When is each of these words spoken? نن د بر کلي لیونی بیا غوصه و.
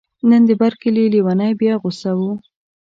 نن 0.29 0.41
د 0.49 0.51
بر 0.61 0.73
کلي 0.81 1.05
لیونی 1.13 1.51
بیا 1.59 1.73
غوصه 1.81 2.11
و. 2.17 2.19